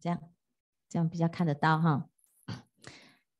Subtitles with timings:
[0.00, 0.20] 这样
[0.88, 2.08] 这样比较看得到哈。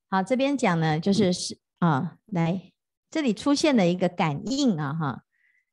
[0.09, 2.73] 好，这边讲呢，就是是啊，来
[3.11, 5.25] 这里出现了一个感应啊哈，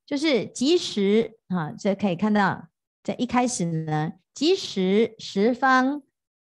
[0.06, 2.70] 就是即时啊，这可以看到
[3.04, 6.04] 在一开始呢，即时十方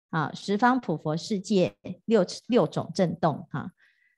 [0.09, 3.71] 啊，十方普佛世界六六种震动哈，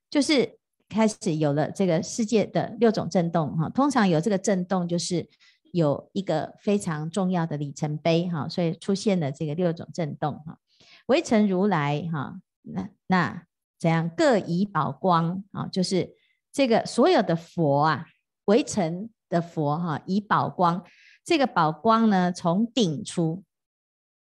[0.09, 5.29] 就是开始有了这个世界的六种震动哈，通常有这个震动就是。
[5.73, 10.59] 有一个非常重要的里程碑哈，所以出现了这个六种震动哈。
[11.07, 13.43] 微尘如来哈，那那
[13.79, 15.67] 怎样各以宝光啊？
[15.67, 16.15] 就是
[16.51, 18.05] 这个所有的佛啊，
[18.45, 20.85] 微尘的佛哈，以宝光，
[21.25, 23.43] 这个宝光呢，从顶出，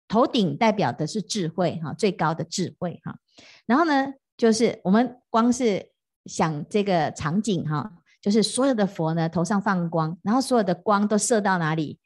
[0.07, 3.19] 头顶代表的是智慧哈，最高的智慧哈。
[3.67, 5.91] 然后呢，就是我们光是
[6.25, 7.93] 想这个场景哈。
[8.25, 11.99] 就是所有的佛呢，头上放光，然后所有的光都射到哪里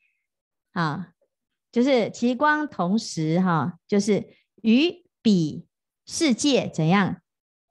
[0.73, 1.13] 啊？
[1.71, 4.27] 就是其光同时哈，就是
[4.61, 5.65] 于彼
[6.05, 7.21] 世界怎样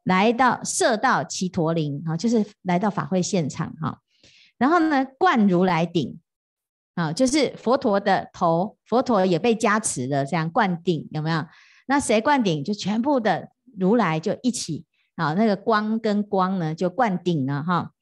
[0.03, 2.17] 来到射到其陀林啊？
[2.17, 4.01] 就是来到法会现场哈。
[4.57, 6.19] 然后呢，灌如来顶
[6.95, 11.45] 啊，就是佛陀的头，佛陀也被加持了，这样灌顶有没有？
[11.87, 12.65] 那谁灌顶？
[12.65, 17.93] 就全部的如来就一起啊，那个光跟光呢就灌顶了哈。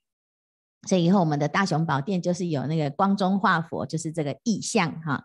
[0.87, 5.25] 所以以后我们的大雄宝殿就是有那个光中化佛，就是这个意象哈。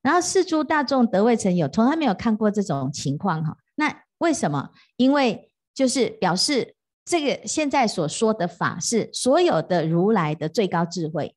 [0.00, 3.56] 然后四诸大众得未曾有，从来没有看过这种情况哈。
[3.74, 4.70] 那为什么？
[4.96, 11.36] 因为就是表示这个现在所说的法是所有的如来的最高智慧。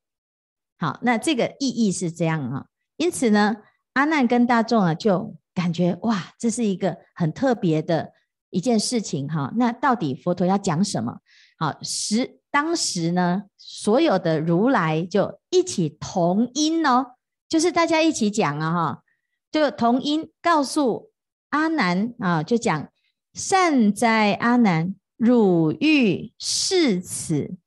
[0.77, 2.66] 好，那这个意义是这样啊。
[2.97, 3.55] 因此呢，
[3.93, 8.11] 阿难跟大众啊就感觉哇，这是一个很特别的
[8.49, 9.53] 一件事情哈。
[9.55, 11.19] 那到底佛陀要讲什么？
[11.58, 12.39] 好，十。
[12.56, 17.16] 当时呢，所有的如来就一起同音哦，
[17.49, 19.04] 就是大家一起讲啊，哈，
[19.52, 21.11] 就同音告诉
[21.49, 22.89] 阿难啊，就讲
[23.33, 27.58] 善哉阿难，汝欲视此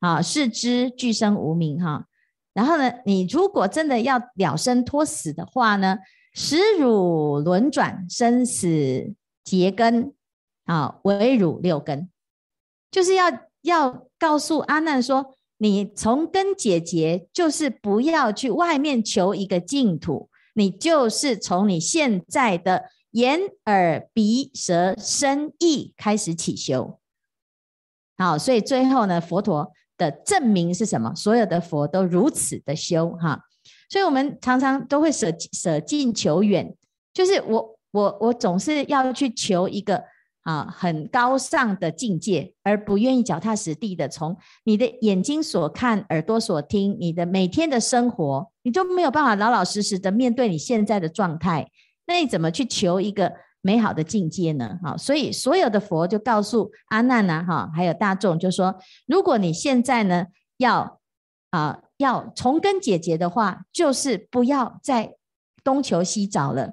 [0.00, 2.04] 啊，视之俱生无名哈。
[2.52, 5.96] 然后呢，你如果真的要了生脱死的话呢，
[6.34, 10.12] 使汝轮转生死结根
[10.66, 12.10] 啊，为汝六根，
[12.90, 13.48] 就是要。
[13.62, 26.98] 要告诉阿难说，你从根解决，就是不要去外面求一个净土，你就是从你现在的眼耳鼻舌身意开始起修。
[28.16, 31.14] 好，所以最后呢，佛陀的证明是什么？
[31.14, 33.40] 所有的佛都如此的修哈。
[33.88, 36.74] 所以我们常常都会舍舍近求远，
[37.12, 40.04] 就是我我我总是要去求一个。
[40.50, 51.70] 啊，很高尚的境界，而不愿意脚踏实地的从你的眼睛所看、耳朵所听、你的每天的生活，你就没有办法老老实实的面对你现在的状态。
[52.06, 54.76] 那你怎么去求一个美好的境界呢？
[54.82, 58.74] 好，所以所有的佛就告诉阿难呐，哈，还有大众，就说：
[59.06, 60.98] 如果你现在呢要
[61.50, 65.14] 啊要从根解决的话，就是不要再
[65.62, 66.72] 东求西找了，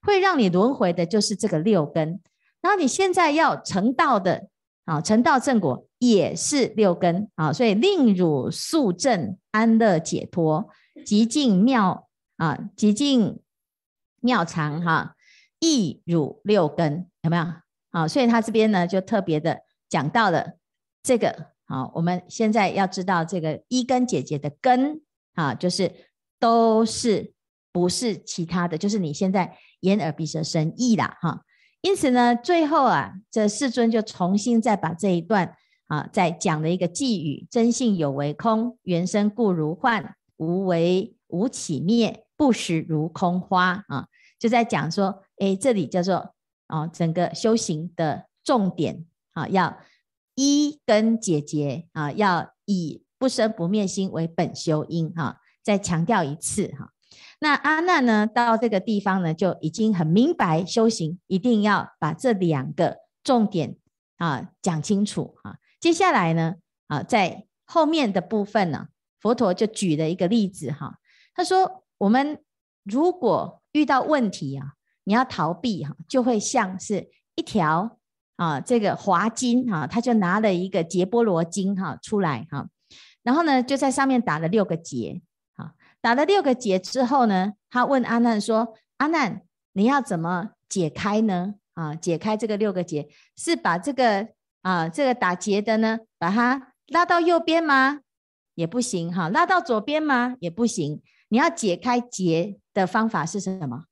[0.00, 2.20] 会让你轮回的就是这个六根。
[2.68, 4.46] 然后你现在要成道的
[4.84, 10.68] 啊，成道正果也是六根啊，所以令汝速证安乐解脱，
[11.06, 13.40] 极尽妙啊，极尽
[14.20, 15.16] 妙常哈，
[15.60, 17.46] 亦汝六根有没有？
[17.90, 20.58] 好，所以他这边呢就特别的讲到了
[21.02, 25.00] 这个好，我们现在要知道这个一根姐姐的根
[25.32, 25.90] 啊，就是
[26.38, 27.32] 都是
[27.72, 31.44] 不是其他的，就是你现在眼耳鼻舌身意啦哈。
[31.80, 35.54] 因此呢，最后啊，这世尊就重新再把这一段
[35.86, 44.08] 啊，再讲了一个寄语：真性有为空，原生故如幻，无为无起灭，不实如空花啊。
[44.38, 46.34] 就在讲说，哎，这里叫做
[46.66, 49.78] 啊，整个修行的重点啊，要
[50.34, 55.36] 一根解决啊，要以不生不灭心为本修因哈、啊。
[55.62, 56.92] 再强调一次哈。
[57.40, 63.76] 那阿难呢，到这个地方呢，就已经很明白修行一定要把这两个重点
[64.16, 65.56] 啊讲清楚啊。
[65.80, 66.54] 接下来呢，
[66.88, 68.88] 啊，在后面的部分呢，
[69.20, 70.98] 佛陀就举了一个例子哈。
[71.34, 72.42] 他说，我们
[72.82, 74.72] 如果遇到问题啊，
[75.04, 77.98] 你要逃避哈，就会像是一条
[78.36, 82.68] 啊这个华巾哈，他就拿了一个结波罗巾哈出来哈，
[83.22, 85.22] 然后呢，就在上面打了六个结。
[85.58, 91.56] 啊打了六个结之后呢，他问阿难说：“阿难，你要怎么解开呢？
[91.74, 94.28] 啊，解开这个六个结，是把这个
[94.62, 98.00] 啊这个打结的呢，把它拉到右边吗？
[98.54, 100.36] 也不行哈，拉到左边吗？
[100.40, 101.02] 也不行。
[101.28, 103.84] 你要解开结的方法是什么？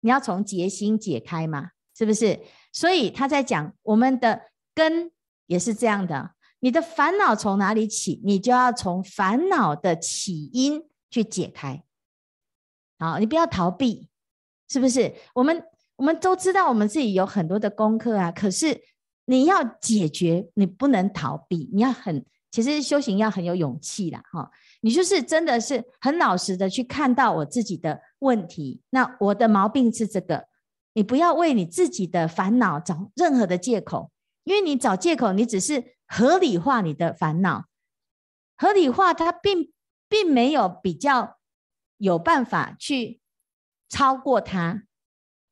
[0.00, 2.40] 你要从结心解开嘛，是不是？
[2.72, 4.42] 所以他在讲我们的
[4.74, 5.10] 根
[5.46, 11.82] 也是这样的，你的烦恼从哪里起，你就要从烦恼的起因去解开。
[12.98, 14.08] 好，你不要逃避，
[14.68, 15.14] 是不是？
[15.34, 15.62] 我们
[15.96, 18.80] 我们都知道我们自己有很多的功课啊，可是
[19.24, 24.50] 你要解决，你不能逃避，你要很，其实修行要很有勇气啦，哈。
[24.82, 30.46] 你就是真的是很老实的去看到我自己的问题，那我的毛病是这个，
[30.94, 34.10] 你不要为你自己的烦恼找任何的借口，
[34.44, 37.66] 因为你找借口，你只是合理化你的烦恼，
[38.56, 39.72] 合理化它并
[40.08, 41.38] 并没有比较。
[42.02, 43.20] 有办法去
[43.90, 44.84] 超过他，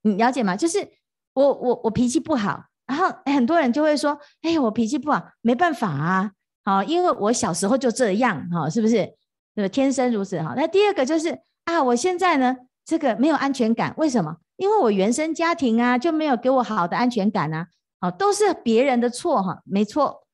[0.01, 0.57] 你了解吗？
[0.57, 0.93] 就是
[1.35, 6.33] 我我我脾气不好，然后很多人就会说：“哎，我脾气不好，没办法啊，
[6.65, 9.15] 好，因为我小时候就这样，哈，是不是？
[9.57, 10.55] 那个天生如此，哈。
[10.57, 14.39] 那第二个就是啊，我现在呢，这个没有安全感，为什么？
[14.57, 17.67] 因为我原生家庭啊，就没有给我好的安全感啊，
[18.01, 20.27] 哦，都是别人的错，哈，没错，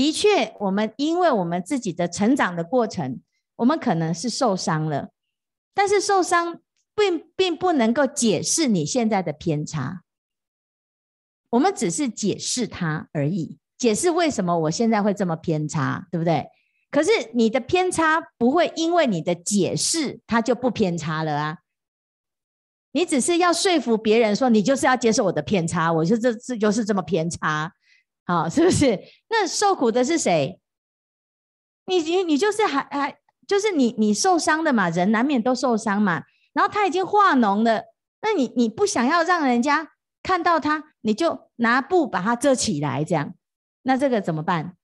[0.00, 3.20] 的确，我们因为我们自己的成长的过程，
[3.56, 5.10] 我们可能是受伤了。”
[5.76, 6.62] 但是受伤
[6.94, 10.00] 并并不能够解释你现在的偏差，
[11.50, 16.46] 我们只是解释它而已，解释为什么我现在会这么偏差，对不对？
[16.90, 21.58] 可是你的偏差不会因为你的解释它就不偏差了啊！
[22.92, 27.70] 你只是要说服别人说，你就是要接受我的偏差，我就这这就是这么偏差，
[28.30, 29.00] 好，是不是？
[29.28, 30.60] 那受苦的是谁？
[31.86, 33.16] 你你你就是还还。
[33.48, 36.22] 就是你，你受伤的嘛，人难免都受伤嘛。
[36.52, 37.82] 然后他已经化脓了，
[38.22, 39.90] 那你你不想要让人家
[40.22, 43.34] 看到他，你就拿布把它遮起来，这样，
[43.82, 44.76] 那这个怎么办？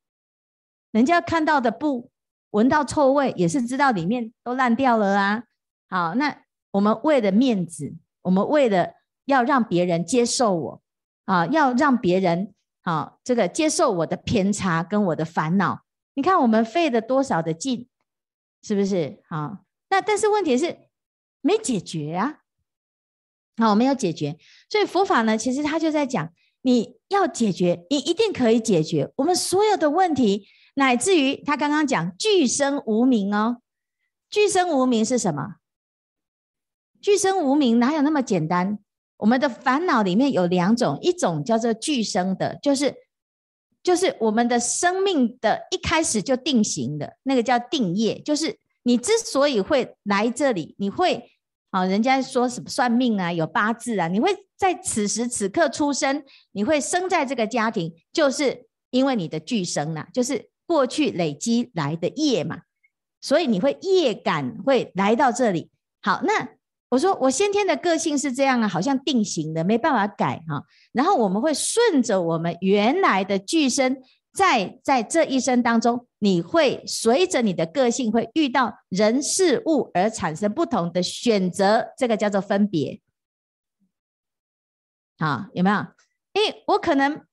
[0.91, 2.11] 人家看到的布，
[2.51, 5.45] 闻到臭味，也是知道里面都烂掉了啊。
[5.89, 8.95] 好，那我们为了面子，我们为了
[9.27, 10.83] 要让别人接受我
[11.27, 12.53] 啊，要让别人
[12.87, 15.83] 好这个接受我的偏差跟我的烦恼，
[16.15, 17.87] 你看我们费了多少的劲。
[18.63, 19.59] 是不是好？
[19.91, 20.77] 那但是问题是
[21.41, 22.41] 没解决啊，
[23.59, 24.37] 好，没有解决。
[24.69, 33.63] 所以佛法呢，其实他就在讲，你要解决，你一定可以解决我们所有的问题，乃至于他刚刚讲俱生无明哦，
[34.29, 35.57] 俱生无明是什么？
[37.01, 38.81] 俱生无明哪有那么简单？
[39.19, 42.95] 我们的烦恼里面有两种，一种叫做俱生的，就是。
[43.83, 51.31] 就是我们的生命的一开始就定型的那个叫定业，就是你之所以会来这里，你会
[51.71, 62.63] 啊，人家说什么算命啊，有八字啊，你会在此时此刻出生，你会生在这个家庭，就是因为你的俱生呐，就是过去累积来的业嘛，
[63.21, 65.71] 所以你会业感会来到这里。
[66.03, 66.49] 好，那。
[66.97, 70.65] 我说我先天的个性是这样啊，好像定型的，没办法改哈。
[70.93, 74.03] 然后我们会顺着我们原来的具身，
[74.33, 83.03] 在在这一生当中，你会随着你的个性会遇到人事物而产生不同的选择，这个叫做分别。
[85.19, 85.77] 啊，有没有？
[85.77, 87.27] 诶，我可能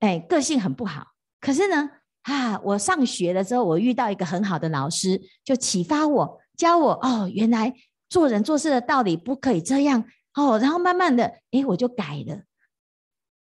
[0.00, 1.06] 诶个性很不好，
[1.40, 1.92] 可是呢，
[2.24, 7.72] 啊，我上学了之后，我遇到一个很好的老师，就启发我，教我哦，原来。
[8.08, 12.42] 做人做事的道理不可以这样哦，然后慢慢的，诶，我就改了。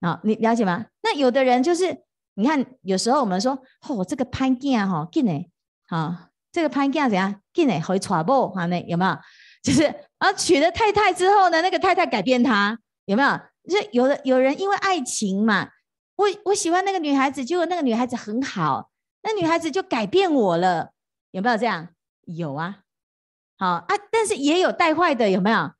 [0.02, 0.86] 啊，你了解吗？
[1.02, 2.04] 那有的人就是，
[2.36, 5.48] 你看，有时候我们说，哦，这个潘家哈，进来，
[5.88, 9.18] 啊，这个潘家怎样，进来会传播，哈，那有没有？
[9.64, 9.84] 就是
[10.20, 13.40] 啊，娶了太太之后呢，那个太太改变他，有没有？
[13.68, 15.70] 就是有的有人因为爱情嘛，
[16.18, 18.92] 我我喜欢那个女孩子，结果那个女孩子很好，
[19.24, 20.92] 那女孩子就改变我了，
[21.32, 21.90] 有没有这样？
[22.26, 22.85] 有啊。
[23.58, 25.72] 好啊，但是也有带坏的，有没有？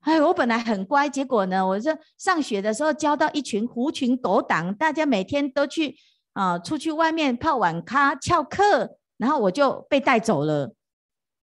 [0.00, 5.96] 哎，我本来很乖，结果呢，我这上学的时候交到一群狐群狗党，大家每天都去
[6.34, 10.74] 啊，出去外面泡网咖、翘课，然后我就被带走了，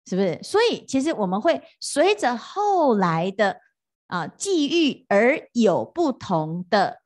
[0.05, 0.39] 是不是？
[0.41, 3.57] 所以其实我们会随着后来的
[4.07, 7.01] 啊际遇而有不同的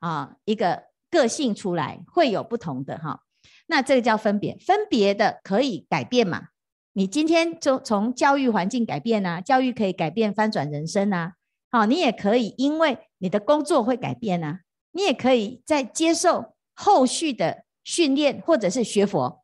[0.00, 3.20] 啊一个个性出来，会有不同的哈。
[3.66, 6.48] 那这个叫分别，分别的可以改变嘛？
[6.96, 11.32] 你今天就从教育环境改变呐、教育可以改变翻转人生呐、
[11.70, 14.60] 好，你也可以因为你的工作会改变呐、
[14.92, 19.42] 你也可以在接受后续的训练或者是学佛。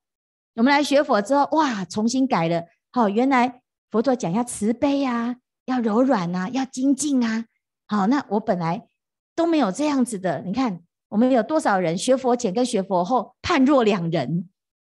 [0.54, 2.64] 我们来学佛之后，哇，重新改了。
[2.92, 7.46] 好，原来佛陀讲要慈悲啊，要柔软啊，要精进啊。
[7.88, 8.86] 好，那我本来
[9.34, 10.40] 都没有这样子的。
[10.42, 14.48] 你看，我们有多少人学佛前跟学佛后判若两人？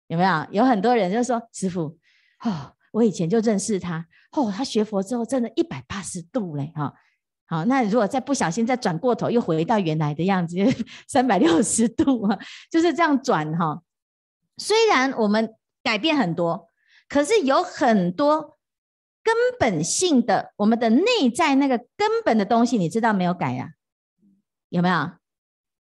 [0.07, 0.45] 有没有？
[0.51, 1.97] 有很多人就说师父。
[2.43, 4.05] 哦，我以前就认识他。
[4.31, 6.93] 哦，他学佛之后，真的一百八十度嘞，哈，
[7.45, 10.57] 好，那如果再不小心再转过头，又回到原来的样子，
[11.07, 12.39] 三百六十度啊，
[12.71, 13.83] 就是这样转哈。
[14.57, 16.67] 虽然我们改变很多，
[17.07, 18.57] 可是有很多
[19.23, 23.69] 根本性的，我们的内在那个根本的东西，你知道没有改呀？
[24.69, 25.11] 有没有？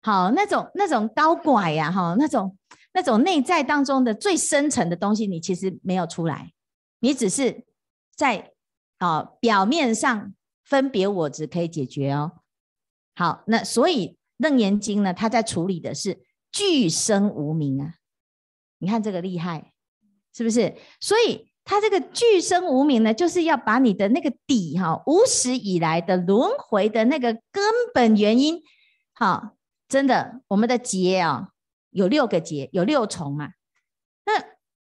[0.01, 2.58] 好，那种那种高拐呀，哈，那种
[2.93, 6.51] 那种内在当中的最深层的东西，你其实没有出来，
[7.00, 7.65] 你只是
[8.15, 8.51] 在
[8.98, 10.34] 啊表面上。
[10.65, 12.31] 分别我执可以解决哦。
[13.15, 17.96] 好，那所以楞严经呢，它在处理的是俱生无明啊。
[18.77, 19.74] 你看这个厉害，
[20.31, 20.75] 是不是？
[21.00, 28.62] 所以它这个俱生无明呢，就是要把你的那个底哈，无始以来的轮回的那个根本原因，
[29.13, 29.55] 好，
[29.88, 31.50] 真的，我们的结啊，
[32.00, 33.50] 有六个结，有六重嘛。
[34.25, 34.32] 那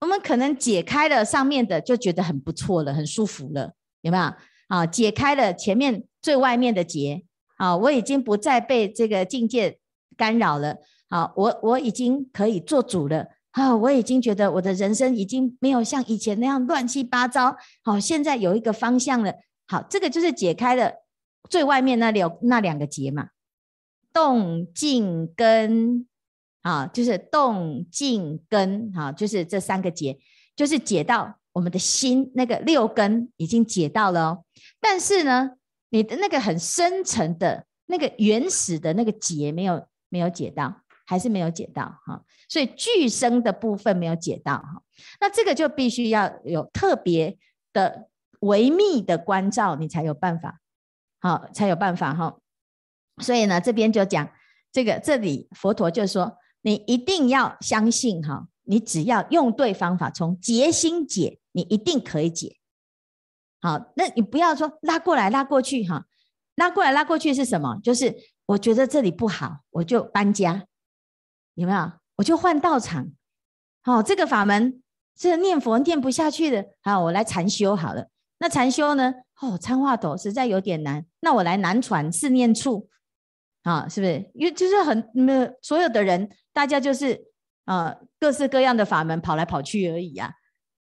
[0.01, 3.73] 我们可能解开了上面的，就觉得很不错了，很舒服了，
[4.03, 4.33] 有没有？
[4.69, 7.25] 啊，解开了前面最外面的结，
[7.57, 9.81] 啊，我已经不再被这个境界
[10.17, 10.77] 干扰了，
[11.09, 19.33] 啊，我我已经可以做主了，啊，我已经觉得我的人生已经没有像以前那样乱七八糟，好，现在有一个方向了，
[19.67, 20.93] 好，这个就是解开了
[21.49, 23.31] 最外面那两那两个结嘛，
[24.13, 26.07] 动静跟，
[26.69, 30.19] 啊，就是动静根，啊，就是这三个结，
[30.55, 31.39] 就是解到。
[31.53, 34.45] 我们的心那个六根已经解到了哦，
[34.81, 35.51] 但是呢，
[35.89, 44.83] 你的那个很深层的那个原始的那个结没有没有解到，还是没有解到哈，所以俱生的部分没有解到哈，
[45.21, 47.37] 那这个就必须要有特别
[47.73, 48.09] 的
[48.41, 50.61] 微密的关照，你才有办法，
[51.19, 52.39] 好，才有办法哈。
[53.21, 54.31] 所以呢，这边就讲
[54.71, 58.49] 这个，这里佛陀就说，你一定要相信哈。
[58.71, 62.59] 你只要用对方法，从结心解，你一定可以解。
[63.63, 66.05] 好，那你不要说拉过来拉过去哈，
[66.57, 67.81] 拉过来拉过去是什么？
[67.83, 70.67] 就是我觉得这里不好，我就搬家，
[71.55, 71.93] 有没有？
[72.17, 73.11] 我就换道场。
[73.81, 74.83] 好，这个法门
[75.17, 78.09] 这念佛念不下去的，好，我来禅修好了。
[78.39, 79.15] 那禅修呢？
[79.41, 82.91] 哦，参话头实在有点难，那我来南传四念处，
[83.63, 84.31] 啊，是不是？
[84.35, 87.29] 因为就是很没有所有的人，大家就是。
[87.69, 90.31] 啊，各式各样的法门跑来跑去而已、啊，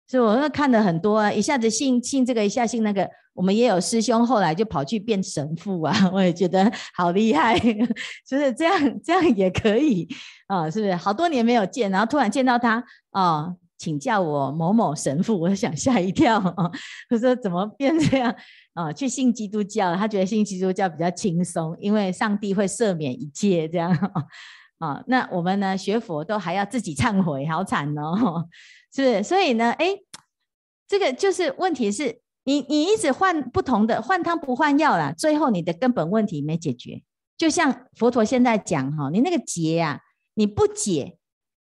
[0.05, 3.09] 所以我看了很多啊，一下子信信这个，一下信那个。
[3.33, 7.57] 我们也有师兄后来就跑去变神父啊， 我也觉得好厉害，
[8.27, 10.07] 就是这样，这样也可以
[10.45, 10.93] 啊，是不是？
[10.95, 16.69] 好多年没有见，然后突然见到他啊，请叫我某某神父，我想吓一跳啊，
[17.09, 18.35] 我说怎么变这样
[18.83, 18.93] 啊？
[18.93, 23.91] 去信基督教，他觉得信基督教比较轻松，因为上帝会赦免一切这样。
[24.79, 28.47] 啊、那我们呢学佛都还要自己忏悔，好惨哦，
[28.93, 29.23] 是 不是？
[29.23, 29.87] 所以呢，哎，
[30.87, 37.03] 这个就是问题是你你一直换不同的换汤不换药啦，最后你的根本问题没解决。
[37.37, 40.01] 就像佛陀现在讲哈，你那个结呀、啊，
[40.35, 41.17] 你不解，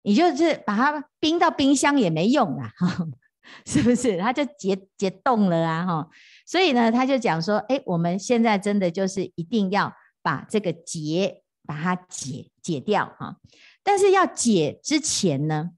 [0.03, 3.07] 你就是把它冰到冰箱也没用啦，哈，
[3.65, 4.17] 是不是？
[4.17, 6.09] 它就结结冻了啊，哈。
[6.45, 11.43] 所以呢，他就讲说，哎，我们现在真的就是一定要把这个结。
[11.67, 13.37] 把它解解掉哈，
[13.83, 15.69] 但是要解之前呢，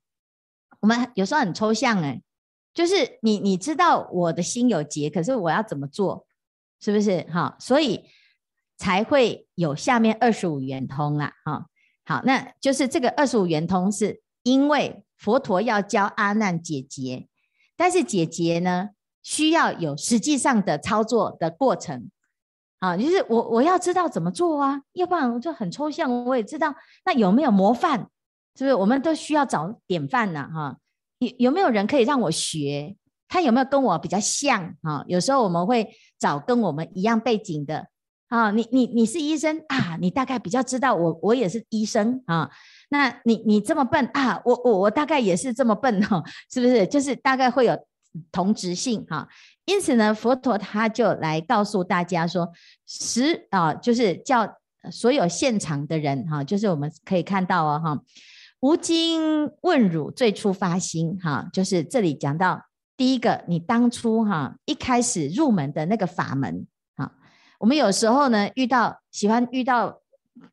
[0.79, 2.21] 我们有时候很抽象哎，
[2.73, 6.25] 就是你你知道我的心有结，可是我要怎么做，
[6.79, 7.57] 是不是哈？
[7.59, 8.05] 所以
[8.77, 11.65] 才会有下面二十五圆通啦哈。
[12.05, 17.27] 好，那就是这个二十五圆通，是因为佛陀要教阿难解结，
[17.81, 18.89] 但是解结呢，
[19.23, 22.11] 需要有实际上的操作的过程。
[22.77, 26.23] 啊，就是我我要知道怎么做啊，要不然我就很抽象。
[26.25, 28.01] 我也知道，那有没有模范？
[28.55, 28.75] 是不是？
[28.75, 30.47] 我们都需要找典范呢？
[30.53, 30.77] 哈，
[31.17, 32.95] 有有没有人可以让我学？
[33.27, 34.75] 他有没有跟我比较像？
[34.83, 37.87] 哈，有时候我们会找跟我们一样背景的。
[38.27, 42.51] 啊，你你你是医生啊，你大概比较知道我我也是医生啊。
[42.93, 46.21] 那你你这么笨啊，我我我大概也是这么笨哈，
[46.51, 46.85] 是不是？
[46.85, 47.77] 就是大概会有
[48.33, 49.25] 同质性哈。
[49.63, 52.51] 因此呢，佛陀他就来告诉大家说，
[52.85, 54.57] 十啊，就是叫
[54.91, 57.97] 所有现场的人哈，就是我们可以看到哦哈，
[58.59, 62.61] 吾今问汝最初发心哈，就是这里讲到
[62.97, 67.13] 第一个，你当初哈一开始入门的那个法门啊，
[67.59, 70.01] 我们有时候呢遇到喜欢遇到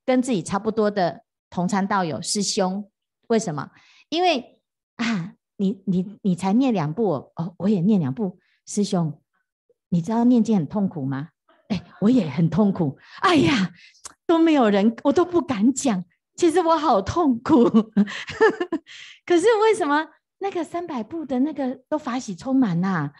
[0.07, 2.91] 跟自己差不多的同参道友师兄，
[3.29, 3.71] 为什么？
[4.09, 4.61] 因为
[4.97, 8.39] 啊，你你你才念两步哦，我也念两步。
[8.67, 9.21] 师兄，
[9.89, 11.31] 你知道念经很痛苦吗？
[11.69, 12.99] 哎，我也很痛苦。
[13.21, 13.73] 哎呀，
[14.27, 16.05] 都没有人，我都不敢讲。
[16.37, 17.65] 其实我好痛苦。
[19.27, 20.07] 可是为什么
[20.39, 23.11] 那个三百步的那个都法喜充满呐、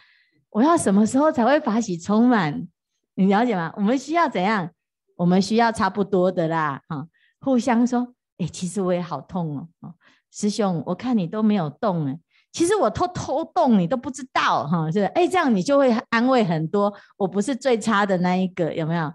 [0.51, 2.67] 我要什么时候才会法喜充满？
[3.15, 3.73] 你了解吗？
[3.75, 4.71] 我们需要怎样？
[5.15, 7.07] 我们需要差不多的啦，哈，
[7.41, 9.93] 互相说，哎，其实我也好痛哦，哦，
[10.31, 12.19] 师兄，我看你都没有动哎，
[12.51, 15.05] 其实我偷偷动你都不知道哈，是不是？
[15.07, 19.13] 哎，这样你就会安慰很多，我不是最差的那一个，有没有？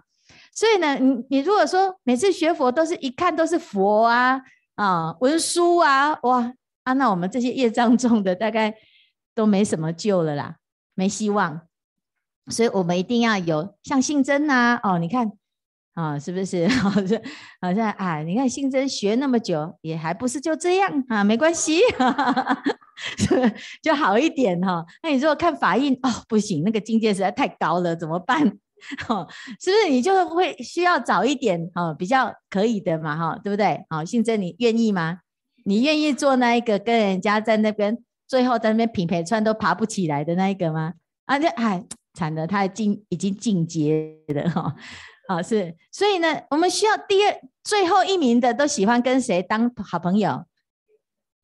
[0.53, 4.41] 所以呢，你你如果说每次学佛都是一看都是佛啊
[4.75, 6.53] 啊文殊啊，哇
[6.83, 8.73] 啊，那我们这些业障重的大概
[9.33, 10.55] 都没什么救了啦，
[10.93, 11.61] 没希望。
[12.51, 15.31] 所以我们一定要有像信真呐，哦，你看。
[15.95, 16.67] 啊，是不是？
[16.79, 17.19] 好像
[17.59, 21.23] 好像啊，你看信真学那么久，也还不是就这样啊？
[21.23, 21.79] 没关系，
[23.17, 24.85] 是就好一点哈。
[25.01, 28.39] 那你如果看法印哦，不行，那个境界实在太高了，怎么办？
[29.07, 29.25] 哈，
[29.59, 29.89] 是不是？
[29.89, 33.83] 你就会需要找一点哈，比较可以的嘛，哈，对不对？
[33.89, 35.19] 好，信真，你愿意吗？
[35.63, 37.97] 你愿意做那一个跟人家在那边
[38.27, 40.93] 最后在那边平平川都爬不起来的那一个吗？
[41.25, 41.83] 啊，这哎，
[42.13, 44.75] 惨了，他进已经进阶了哈。
[45.27, 50.45] 啊，是，所以呢，我们需要第二、最后一名的都喜欢跟谁当好朋友？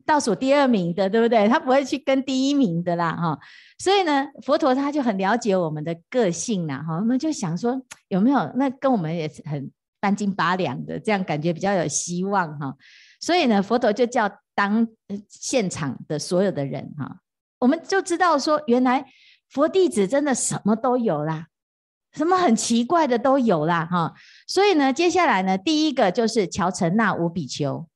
[0.05, 1.47] 倒数第二名的，对不对？
[1.47, 3.39] 他不会去跟第一名的啦，哈。
[3.77, 6.95] 所以呢，佛陀他就很了解我们的个性呐，哈。
[6.95, 12.75] 我们就想说，有没有那跟我们也是很半斤八两的，这样感觉比较有希望哈。
[13.19, 14.87] 所以呢，佛陀就叫当
[15.29, 17.17] 现场的所有的人哈，
[17.59, 19.05] 我们就知道说，原来
[19.49, 21.47] 佛弟子真的什么都有啦。
[22.13, 24.13] 什么很奇怪的都有啦，哈，
[24.47, 27.87] 所以呢，接下来呢，第一个就是乔陈那无比丘，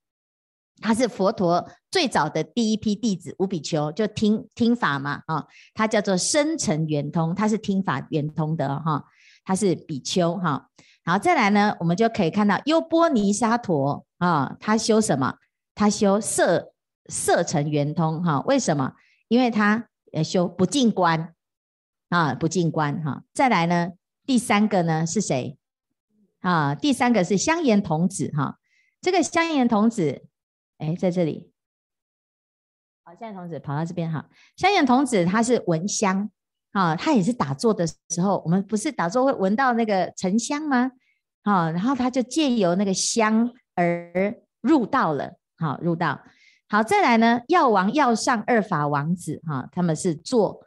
[0.82, 9.04] 他是佛陀最早的第一批弟子，无比丘就听听法嘛，啊，他叫做声闻圆通，他是听法圆通的哈，
[9.44, 10.70] 他是比丘哈，
[11.04, 15.36] 好，再来呢，我们就可以看到优波尼沙陀啊，他修什么？
[15.76, 16.72] 他修色
[17.08, 18.94] 色尘圆通哈，为什么？
[19.28, 21.34] 因为他呃修不净观
[22.08, 23.92] 啊，不净观哈，再来呢？
[24.26, 25.58] 第三个呢是谁
[26.40, 26.74] 啊？
[26.74, 28.58] 第三个是香严童子哈。
[29.02, 30.26] 这个香严童子，
[30.80, 31.52] 哎，在这里。
[33.04, 34.28] 好，香严童子跑到这边哈。
[34.58, 36.30] 香严童子他是闻香
[36.72, 40.92] 啊，他也是打坐的时候，我们不是打坐会闻到那个沉香吗？
[41.44, 45.36] 啊，然后他就借由那个香而入道了。
[45.58, 46.20] 好，入道。
[46.68, 50.66] 好，再来呢，药王、药上二法王子哈，他们是做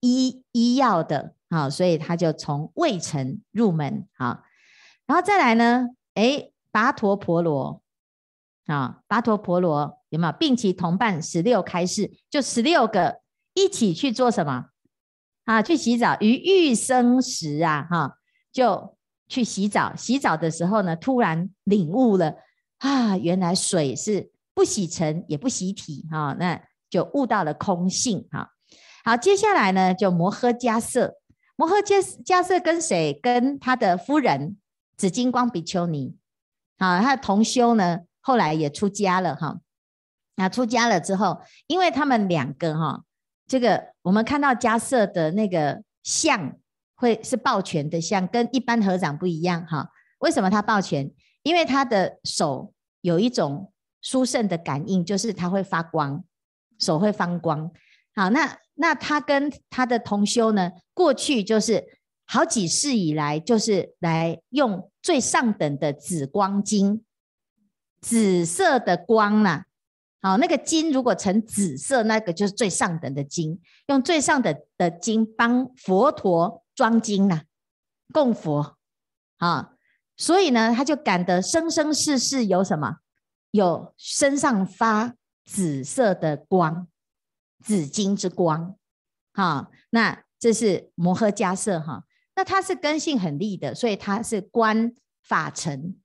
[0.00, 1.34] 医医药的。
[1.52, 4.42] 好，所以他就从卫城入门，好，
[5.06, 7.82] 然后再来呢，诶，跋陀婆罗，
[8.64, 10.32] 啊，跋陀婆罗有没有？
[10.32, 13.20] 并其同伴十六开示，就十六个
[13.52, 14.70] 一起去做什么？
[15.44, 16.16] 啊，去洗澡。
[16.20, 18.16] 于浴生时啊，哈，
[18.50, 18.96] 就
[19.28, 19.94] 去洗澡。
[19.94, 22.34] 洗澡的时候呢，突然领悟了，
[22.78, 28.48] 啊，原来水是不洗尘也不洗体，哈，那就悟到了空性，哈。
[29.04, 31.12] 好，接下来呢，就摩诃迦叶。
[31.54, 33.12] 摩诃迦迦叶跟谁？
[33.22, 34.56] 跟他的夫人
[34.96, 36.16] 紫金光比丘尼，
[36.78, 39.60] 啊，他的同修呢，后来也出家了哈。
[40.36, 43.04] 那出家了之后，因为他们两个哈，
[43.46, 46.56] 这个我们看到迦叶的那个相，
[46.94, 49.90] 会是抱拳的相，跟一般和尚不一样哈。
[50.18, 51.10] 为什么他抱拳？
[51.42, 56.24] 因为他的手有一种殊胜的感应，就是他会发光，
[56.78, 57.70] 手会发光。
[58.16, 58.58] 好，那。
[58.74, 61.84] 那他跟他的同修呢，过去就是
[62.24, 67.04] 好几世以来，就是来用最上等的紫光金，
[68.00, 69.64] 紫色的光呐、
[70.20, 70.30] 啊。
[70.30, 77.42] 好，那个金如果成紫色，那个就是最上等的金，用最上等的金帮佛陀装金呐、啊，
[78.12, 78.78] 供佛
[79.38, 79.72] 啊。
[80.16, 82.98] 所以呢，他就感得生生世世有什么？
[83.50, 86.86] 有身上发紫色的光。
[87.62, 88.76] 紫金之光，
[89.32, 95.96] 好，那这是摩诃迦叶哈，那他是根性很利的，所以他是观法尘，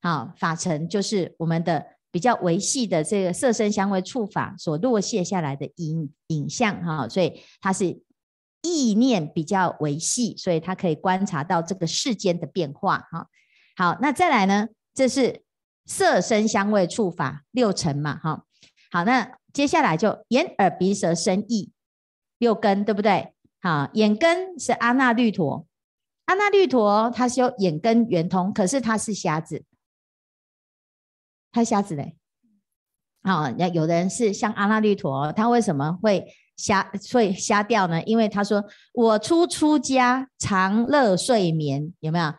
[0.00, 8.00] 好，法尘就是我们的比较维系的这个色身香味触法所落谢下来的影影像哈，所以他是
[8.62, 13.26] 意念比较维系，所以他可以观察到这个世间的变化哈。
[13.76, 15.42] 好，那再来呢，这是
[15.84, 18.44] 色身香味触法六尘嘛哈，
[18.90, 19.36] 好那。
[19.54, 21.70] 接下来就眼耳鼻舌身意
[22.38, 23.32] 六根，对不对？
[23.62, 25.66] 好，眼根是阿那律陀，
[26.26, 29.64] 阿那律陀他修眼根圆通，可是他是瞎子，
[31.52, 32.16] 他瞎子嘞。
[33.22, 38.02] 好，那有的人是像阿那律陀，他为什么会瞎会瞎掉呢？
[38.02, 38.62] 因为他说
[38.92, 42.34] 我出出家常乐睡眠，有没有？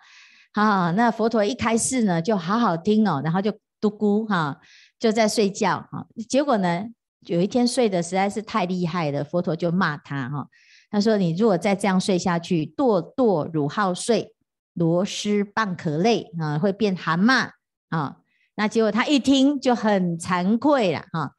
[0.53, 4.59] 好，那佛陀一开示呢，就好好听哦，然后就嘟咕哈，
[4.99, 6.85] 就在睡觉哈，结果呢？
[7.25, 10.47] 有一天睡得实在是太厉害了，佛陀就骂他哈，
[10.89, 14.33] 他说：“你如果再这样睡下去，堕堕汝好睡，
[14.73, 17.49] 螺蛳蚌壳类啊，会变蛤蟆
[17.89, 18.17] 啊。”
[18.57, 21.31] 那结果他一听就很惭愧了哈，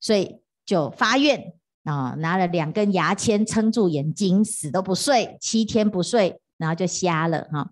[0.00, 1.52] 所以就发愿
[1.84, 7.70] 啊，拿了两根牙签撑住眼睛，死都不睡，七天不睡，然后就瞎了哈。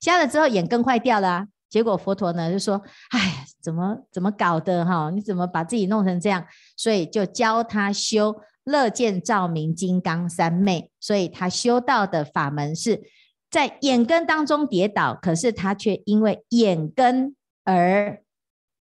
[0.00, 5.10] 瞎了之后眼根坏掉了，结果佛陀呢就说：“哎，怎么怎么搞的哈？
[5.10, 10.90] 你怎么把自己弄成这样？”所以就教他修乐见照明金刚三昧。
[11.00, 13.02] 所以他修道的法门是
[13.50, 18.22] 在眼根当中跌倒，可是他却因为眼根而。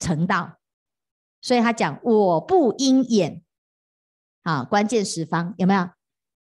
[0.01, 0.59] 成道，
[1.41, 3.43] 所以他讲我不因眼，
[4.45, 5.91] 啊，关键十方有没有？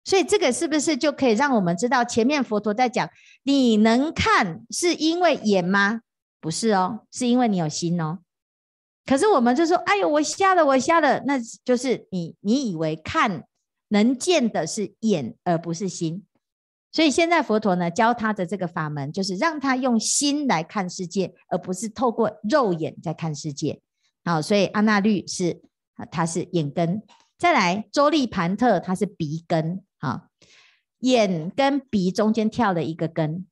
[0.04, 3.10] 所以这个是不是就可以让我们知道，前面佛陀在讲，
[3.44, 6.02] 你能看是因为眼吗？
[6.46, 8.20] 不是哦，是因为你有心哦。
[9.04, 13.48] 可是我们就说，哎呦，我瞎了，我瞎了，那就是你，你以为看
[13.88, 16.24] 能见的是眼，而不是心。
[16.92, 23.82] 所以现在佛陀呢，教他的这个法门，就是让他用心来看世界，而不是透过肉眼在看世界。
[24.24, 25.64] 好，所以阿那律是，
[26.12, 27.02] 他是眼根。
[27.40, 29.84] 再来周利盘特，他是鼻根。
[29.98, 30.28] 好，
[31.00, 33.48] 眼跟鼻中间跳了一个根，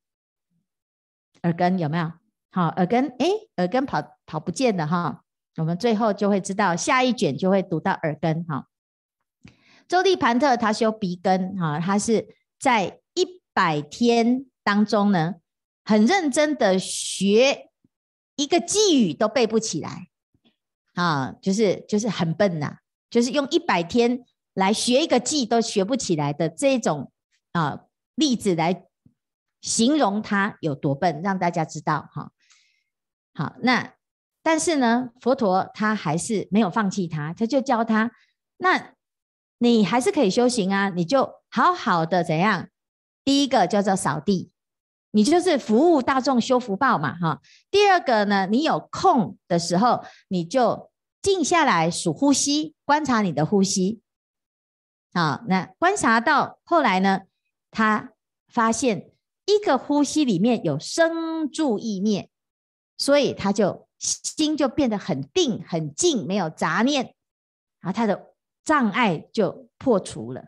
[1.41, 2.11] 耳根有没有？
[2.53, 5.23] 好，耳根，哎，耳根跑跑不见了哈。
[5.57, 8.45] 我们最后就会知道，下一卷就会读到耳根。
[8.45, 8.67] 哈，
[9.87, 12.25] 周利盘特他修鼻根，哈，他是
[12.57, 13.43] 在一。
[13.55, 15.35] 百天当中呢，
[15.85, 17.69] 很认真的学
[18.35, 20.07] 一个寄语都背不起来
[20.95, 22.77] 啊，就是就是很笨呐、
[23.11, 27.11] 就是用一百天来学一个记都学不起来的这种
[27.51, 27.81] 啊
[28.15, 28.85] 例子来
[29.61, 32.31] 形容他有多笨，让大家知道哈。
[33.33, 33.93] 好，那
[34.41, 38.11] 但是呢，佛陀他还是没有放弃他，他就教他，
[38.57, 38.93] 那
[39.57, 42.67] 你还是可以修行啊，你就好好的怎样？
[43.23, 44.51] 第一个叫做扫地，
[45.11, 47.41] 你就是服务大众修福报嘛，哈。
[47.71, 50.91] 第二个呢，你有空的时候，你就
[51.21, 54.01] 静下来数呼吸，观察你的呼吸。
[55.13, 57.21] 好，那观察到后来呢，
[57.71, 58.11] 他
[58.47, 59.11] 发现
[59.45, 62.29] 一个呼吸里面有生住异灭，
[62.97, 67.13] 所以他就心就变得很定很静，没有杂念，
[67.81, 70.45] 然后他的障碍就破除了。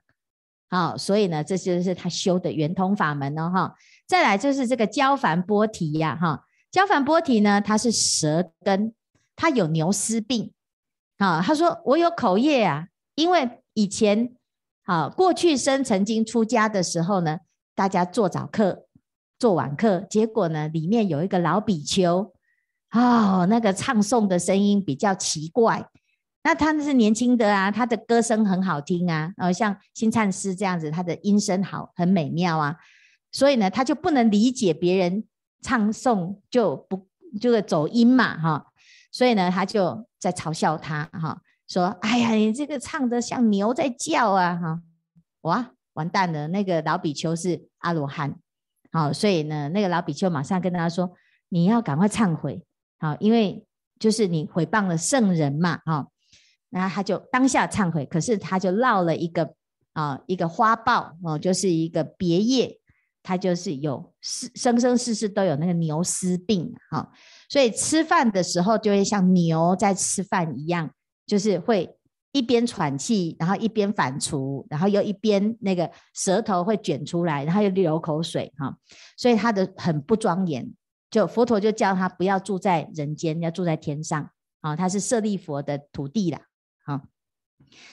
[0.70, 3.76] 好，所以呢，这就是他修的圆通法门哦，哈。
[4.08, 6.44] 再来就是这个焦凡波提呀，哈。
[6.72, 8.94] 焦凡波提呢，他是舌根，
[9.36, 10.52] 他有牛瘪病，
[11.18, 14.36] 啊，他说我有口业啊，因为以前，
[14.84, 17.40] 啊，过去生曾经出家的时候呢，
[17.74, 18.86] 大家做早课，
[19.40, 22.34] 做晚课，结果呢，里面有一个老比丘，
[22.96, 25.86] 哦，那个唱诵的声音比较奇怪。
[26.44, 32.78] 那他是年轻的啊，他的歌声很好听啊，呃，像新灿师这样子，他的音声好，很美妙啊，
[33.32, 35.24] 所以呢，他就不能理解别人
[35.62, 37.08] 唱诵就不
[37.42, 38.68] 就是走音嘛，哈，
[39.12, 44.82] 所以呢，他就在嘲笑他，哈，说，哎呀，你这个唱得像牛在叫啊，哈，
[45.42, 48.36] 哇，完蛋了，那个老比丘是阿罗汉，
[48.92, 51.12] 好，所以呢，那个老比丘马上跟他说，
[51.50, 52.64] 你要赶快忏悔，
[53.00, 53.66] 好，因为
[54.00, 56.08] 就是你毁谤了圣人嘛，哈。
[56.72, 59.54] 然后他就当下忏悔，可是他就落了一个
[59.94, 62.78] 啊一个花报哦，就是一个别业，
[63.24, 67.10] 他就是有世生生世世都有那个牛瘪病哈、
[67.48, 70.92] 所以吃饭的时候就会像牛在吃饭一样，
[71.26, 71.98] 就是会
[72.34, 78.76] 一边喘气，然后一边反刍，然后又一边那个舌头会卷出来，然后又流口水哈、
[79.16, 80.70] 所以他的很不庄严，
[81.10, 84.22] 就佛陀就叫他不要住在人间，要住在天上
[84.62, 86.42] 啊、哦，他是舍利佛的徒弟啦。
[86.84, 87.02] 好，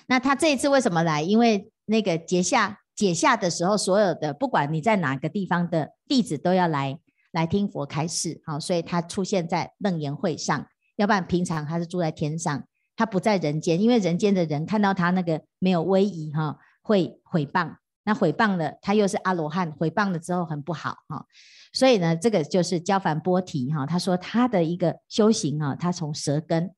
[0.07, 1.22] 那他这一次为什么来？
[1.22, 6.98] 因为那个结下解下的时候，所有的不管你在哪个地方的弟子都要来
[7.31, 8.40] 来听佛开示。
[8.44, 12.64] 好，所以他出现在楞严会上，要不然平常他是住在天上，
[12.96, 17.77] 他不在人间，因为人间的人看到他那个没有威仪哈，会毁谤。
[18.04, 21.24] 那毁谤了，他又是阿罗汉，毁谤了之后很不好哈。
[21.72, 26.74] 所以呢，这个就是焦梵波提哈，他说他的一个修行哈，他从舌根。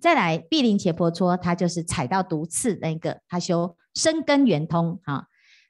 [0.00, 5.28] 再来，毗陵伽婆娑，他就是踩到毒刺那个，他修身根圆通哈。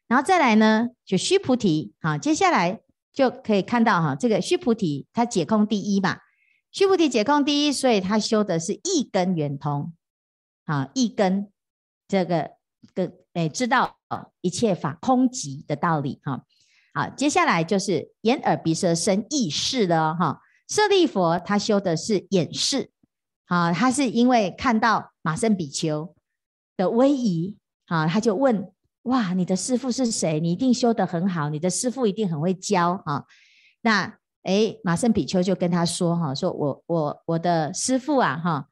[0.08, 2.80] 然后再来呢，就须菩提哈，接下来
[3.12, 6.18] 就可以看到哈，这个须菩提他解空第一嘛，
[6.70, 9.92] 须菩提解空第一，所以他修的是一根圆通
[10.64, 11.50] 啊，意根
[12.08, 12.52] 这个
[12.94, 13.98] 根诶，知道
[14.40, 16.44] 一切法空寂的道理哈。
[16.94, 20.40] 好，接下来就是眼耳鼻舌身意识了哈。
[20.68, 22.90] 舍利弗他修的是眼识。
[23.46, 26.14] 啊，他是因为看到马胜比丘
[26.74, 30.40] 的威仪，啊，他就问哇，你的师父是谁？
[30.40, 33.24] 你一定修得很好，你的师父一定很会教啊。
[33.82, 38.66] 那哎，马胜比丘就跟他说哈，说我我我的师父啊哈，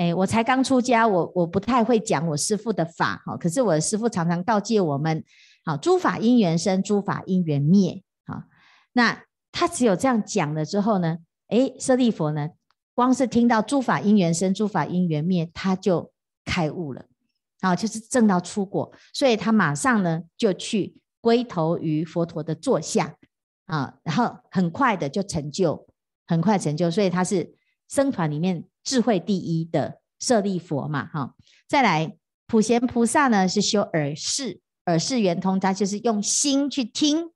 [0.00, 3.36] 哎，我才刚出家，我我不太会讲我师父的法哈。
[3.36, 5.22] 可是我的师父常常告诫我们，
[5.62, 8.02] 好，诸法因缘生，诸法因缘灭。
[8.24, 8.44] 好，
[8.94, 12.48] 那他只有这样讲了之后呢，哎，舍利佛呢，
[12.94, 16.10] 光是听到诸法因缘生，诸法因缘灭，他就
[16.46, 17.04] 开悟了。
[17.60, 23.14] 啊，就是证到初果，所以他马上呢就去归投于佛陀的座下
[23.66, 25.86] 啊，然后很快的就成就，
[26.26, 27.54] 很快成就，所以他是
[27.86, 31.34] 僧团里面智慧第一的舍利佛嘛，哈。
[31.68, 32.16] 再来
[32.46, 37.30] 普贤菩萨呢是修耳视，耳视圆通，他就是用心去听，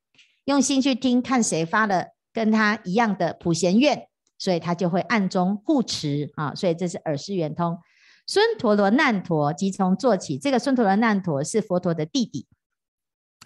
[0.44, 7.78] 用心去听，看谁发了跟他一样的普贤愿，所以他就会暗中护持啊，所以这是耳视圆通。
[8.26, 12.46] 孙陀罗难陀即从做起，这个孙陀罗难陀是佛陀的弟弟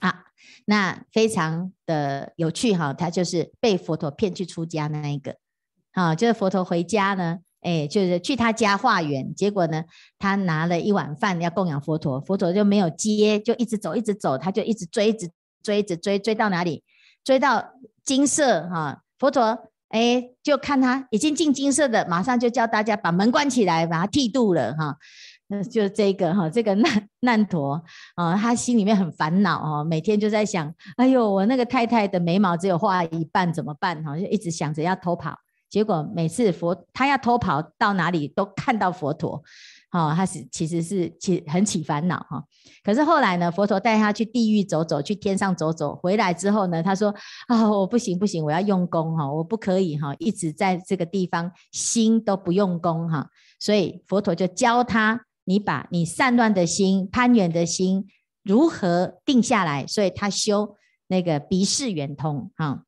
[0.01, 0.27] 啊，
[0.67, 5.37] 那非常的有趣哈，他就是被佛陀骗去出家那一个，
[5.93, 9.85] 啊，就是佛陀回家呢，哎，就是去他家化缘，结果呢，
[10.19, 15.31] 他拿了一碗饭要供养佛陀，佛陀就没有接，就一直走，一直走，他就一直追，一直
[15.63, 16.83] 追，一直追，追到哪里？
[17.25, 17.73] 追到
[18.05, 19.59] 金色哈，佛陀。
[19.89, 24.95] 哎，就看他已经进金色的，马上就叫大家把门关起来，把他剃度了哈。
[25.47, 27.83] 那就这个哈，这个难难陀
[28.15, 34.15] 啊，他心里面很烦恼哦，每天就在想，哎呦，我那个太太的眉毛只有画一半，怎么办哈？
[34.15, 39.43] 就一直想着要偷跑，结果每次佛他要偷跑到哪里都看到佛陀。
[39.91, 42.45] 哦，他是其实是起很起烦恼哈，
[42.85, 47.09] 可是后来呢，佛陀带他去地狱走走，去天上走走，回来之后呢，他说
[47.47, 58.07] 啊，我不行不行，我要用功哈，我不可以哈，一直在这个地方心都不用功哈，所以佛陀就教他，你把你散乱的心、攀缘的心
[58.43, 60.77] 如何定下来，所以他修
[61.07, 62.83] 那个鼻视圆通哈，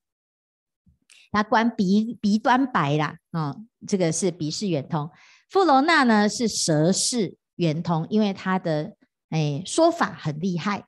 [1.33, 3.55] 他观鼻鼻端白啦啊，
[3.87, 5.11] 这个是鼻识圆通。
[5.49, 8.95] 富罗那呢是舌识圆通，因为他的
[9.31, 10.85] 哎说法很厉害，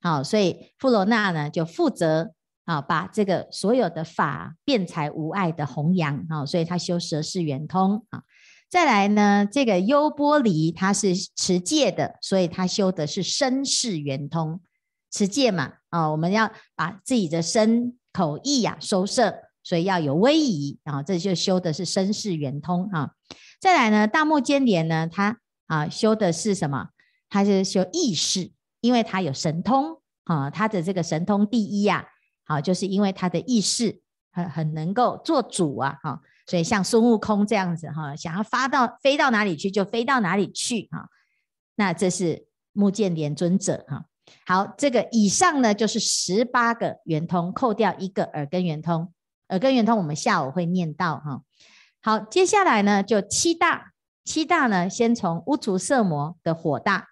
[0.00, 2.32] 好，所以富罗那呢就负责
[2.64, 8.22] 啊把这个所有的法辩才无碍的弘扬，啊，所以他修舌识圆通啊。
[8.70, 14.60] 再来呢，这个优波离他是持戒的，所以他修的是身识圆通，
[15.12, 19.32] 持戒嘛，啊，我们要把自己的身口意呀收摄，
[19.64, 23.10] 所以要有威仪，然后这就修的是身世圆通啊。
[23.60, 26.90] 再来呢，大目犍连呢，他啊修的是什么？
[27.30, 32.06] 他是修意识，因为他有神通啊，他的这个神通第一呀，
[32.44, 34.00] 好，就是因为他的意识
[34.30, 41.08] 很很能够做主啊，哈，所以像孙悟空这样子哈，想要发到飞到哪里去就飞到哪里去啊。
[41.76, 44.04] 那这是目犍连尊者哈。
[44.46, 49.12] 好，这个以上呢就是十八个圆通，扣掉一个耳根圆通，
[49.48, 51.42] 耳根圆通我们下午会念到哈。
[52.02, 53.92] 好，接下来呢，就七大，
[54.24, 57.08] 七大呢，先从乌荼舍摩的火大，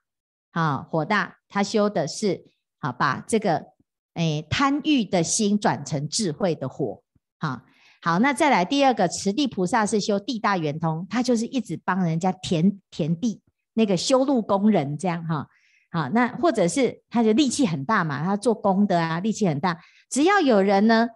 [0.51, 2.45] 啊，火大，他修的是，
[2.79, 3.67] 好，把这个，
[4.15, 7.03] 诶，贪欲的心转成智慧的火，
[7.39, 7.63] 好，
[8.03, 13.41] 好，那再来第二个，持地菩萨是修地大圆通，他就是一直帮人家填田地，
[13.73, 15.49] 那个修路工人这样哈，
[15.91, 21.09] 好，那或者是他的力气很大嘛，他做工的啊，力气很大，只要有人呢，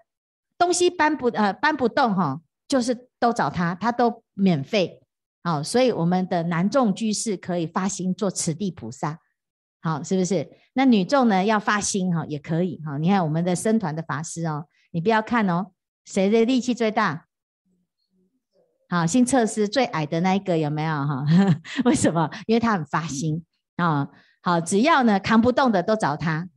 [0.59, 2.41] 东西搬不呃搬不动哈。
[2.69, 5.01] 就是都找他，他都免费，
[5.45, 9.21] 好，所以我们的男众居士可以发心做持地菩萨，
[9.81, 10.51] 好，是不是？
[10.73, 12.99] 那女众呢要发心哈，也可以哈。
[12.99, 15.67] 你看我们的僧团的法师哦，你不要看哦，
[16.05, 17.27] 谁的力气最大？
[18.89, 21.25] 好，新测试最矮的那一个有没有哈？
[21.87, 22.29] 为什么？
[22.47, 23.45] 因为他很发心
[23.77, 24.09] 啊。
[24.43, 26.49] 好，只要呢扛不动的都找他。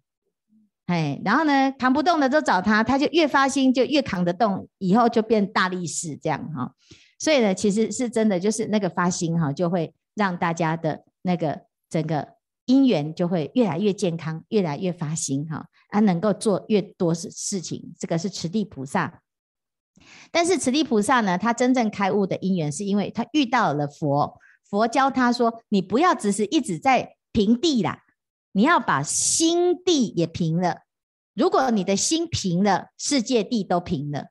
[0.90, 6.74] 哎，然后呢，扛不动的都找他，他就越发心就越扛得动，以后就变大力士这样哈。
[7.20, 12.30] 所以呢，其实是真的，就是那个发心哈，就会让大家的那个整个
[12.66, 17.94] 因缘就会越来越健康，越来越发心哈，啊，能够做越多事事情。
[18.00, 19.22] 这个是持地菩萨，
[20.32, 28.06] 但是持地菩萨呢，他真正开悟的因缘是因为他遇到了佛，佛教他说，你不要只是一直在平地啦。
[28.52, 30.82] 你要把心地也平了，
[31.34, 34.28] 如果你的心平了，世界地都平了。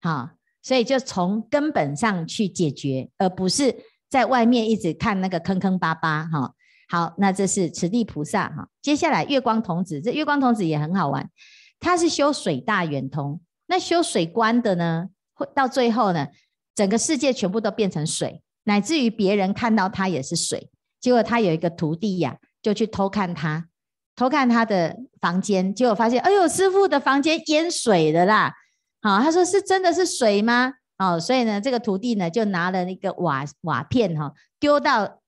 [0.00, 0.30] 好，
[0.62, 3.74] 所以就从根本上去解决，而不是
[4.08, 6.24] 在外面一直看那个坑坑巴巴。
[6.26, 6.54] 哈，
[6.88, 8.48] 好，那这是持地菩萨。
[8.48, 11.30] 哈，接下来月光童子，这月光童子也很好玩，
[11.78, 13.40] 他是修水大圆通。
[13.66, 16.26] 那修水观的呢，会到最后呢，
[16.74, 20.68] 整个世界全部都变成水，乃至于别人看到他也是水。
[21.00, 23.66] 结果他有一个徒弟呀、就去偷看他，
[24.14, 28.54] 偷看他的房间，结果发现，哎呦，师父的房间淹水了啦！
[29.02, 30.74] 好，他说是真的是水吗？
[30.98, 35.18] 哦，所以呢，这个徒弟呢就拿了那个瓦瓦片哈，丢到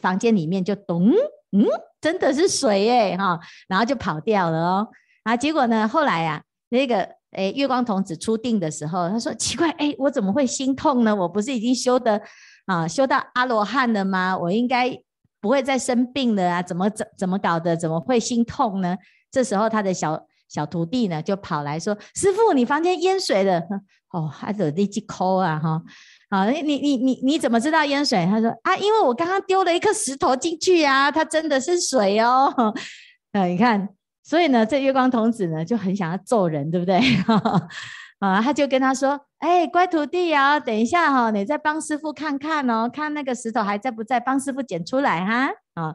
[0.00, 1.10] 房间里面，就咚，
[1.52, 1.66] 嗯，
[2.00, 4.88] 真的是水哎哈，然后就跑掉了哦。
[5.24, 11.14] 啊，结果呢，后来啊，那个诶月光童子出定的时候，他说奇怪，哎，我怎么会心痛呢？
[11.14, 12.22] 我不是已经修的
[12.64, 14.38] 啊，修到阿罗汉了吗？
[14.38, 14.98] 我应该。
[15.40, 16.62] 不会再生病了啊？
[16.62, 17.76] 怎么怎怎么搞的？
[17.76, 18.96] 怎么会心痛呢？
[19.30, 23.62] 这时候他的小小徒弟呢就跑来说：“师父，你房间淹水了。
[24.10, 25.82] ”哦，还得立即抠啊哈！
[26.30, 28.24] 好，你你你你怎么知道淹水？
[28.24, 32.52] 他说：“啊，因为我刚刚丢了一颗石头进去啊，它真的是水哦。
[33.32, 33.86] ”啊，你看，
[34.24, 36.98] 所以呢，这月光童子呢就很想要揍人，对不对？
[38.18, 45.48] 啊，他就跟他说：“哎，乖徒弟啊，等一下哈，你再帮师傅看看哦，看那个石头还在不在，帮师傅捡出来哈。
[45.74, 45.94] 啊，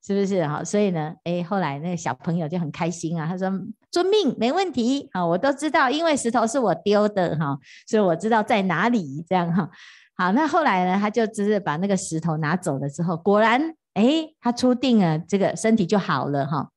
[0.00, 0.62] 是不是哈？
[0.62, 3.50] 所以呢，哎，后来那个小朋友就很开心啊，他说：
[3.90, 9.24] 遵命，没问题啊，我都知道，因为石头是我丢的哈，所以我知道在哪里。
[9.28, 9.68] 这样哈，
[10.16, 16.70] 好，那后来呢，他就只是把那个石头拿走了之后，果然，哎，他出定了，这个身体就好了哈。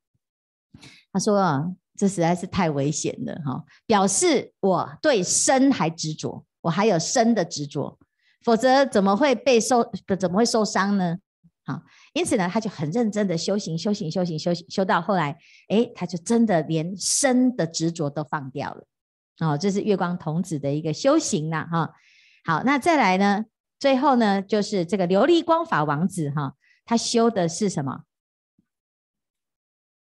[1.14, 1.66] 他说啊。
[2.00, 3.62] 这实在是太危险了哈！
[3.86, 8.00] 表示我对身还执着，我还有身的执着，
[8.42, 9.84] 否则怎么会被受？
[10.18, 11.18] 怎么会受伤呢？
[11.66, 11.84] 好，
[12.14, 18.86] 因此呢，他就很认真的修行，修行，修行，修行，修到后来，哎，他就真的连身的执着都放掉了。
[19.40, 21.92] 哦，这是月光童子的一个修行呐，哈。
[22.46, 23.44] 好，那再来呢？
[23.78, 26.54] 最后呢，就是这个琉璃光法王子哈，
[26.86, 28.04] 他修的是什么？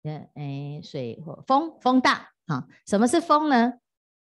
[0.04, 2.66] 哎，水火风风大啊？
[2.86, 3.72] 什么是风呢？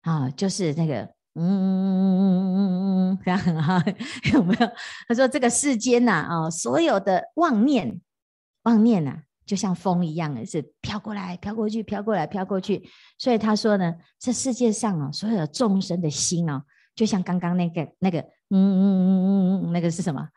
[0.02, 1.02] 啊，就是那个
[1.36, 3.84] 嗯嗯嗯嗯嗯嗯，这样哈，
[4.34, 4.72] 有没有？
[5.08, 8.02] 他说这个世间呐啊，所有的妄念
[8.64, 12.90] 妄念呐，就像风一样，是飘过来飘过去，飘过来飘过去。
[13.18, 16.64] 所以他说呢，这世界上啊，所有众生的心啊，
[16.96, 20.28] 就像刚刚那个那个嗯嗯嗯嗯嗯，那个是什么？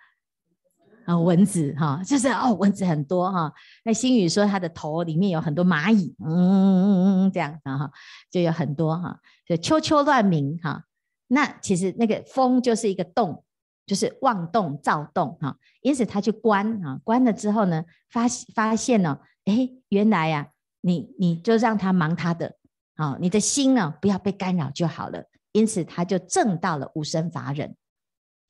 [1.05, 3.53] 啊，蚊子哈，就是哦，蚊子很多哈。
[3.85, 7.91] 那星宇说他的头里面有很多蚂蚁，嗯嗯嗯嗯，这样哈，
[8.31, 10.85] 就有很多哈，就秋秋乱鸣哈。
[11.29, 13.45] 那其实那个风就是一个动，
[13.87, 15.57] 就是妄动躁动哈。
[15.81, 20.49] 因此他去观啊，观了之后呢，发发现呢，哎，原来呀，
[20.81, 22.57] 你你就让他忙他的，
[22.97, 25.25] 啊，你的心呢不要被干扰就好了。
[25.53, 27.75] 因此他就证到了无生法忍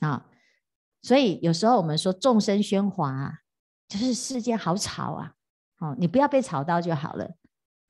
[0.00, 0.26] 啊。
[1.02, 3.32] 所以有时候我们说众生喧哗啊，
[3.88, 5.32] 就是世界好吵啊，
[5.78, 7.28] 哦，你不要被吵到就好了，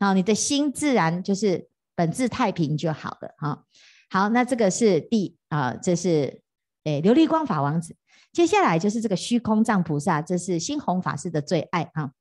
[0.01, 3.64] 好，你的心自然就是本自太平就好了，哈，
[4.09, 6.42] 好，那这个是第啊，这是
[6.85, 7.94] 诶琉璃光法王子，
[8.33, 12.12] 接下来就是这个虚空藏菩萨，这是新弘法师的最爱哈，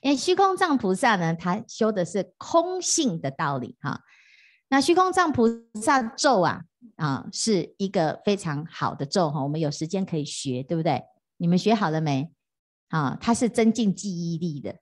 [0.00, 4.00] 因为虚空藏菩萨呢，他修的是空性的道理哈，
[4.68, 6.62] 那虚空藏菩萨咒啊。
[6.96, 11.02] 啊，是一个非常好的咒哈，我们有时间可以学，对不对？
[11.36, 12.30] 你们学好了没？
[12.88, 14.76] 啊，它是增进记忆力的，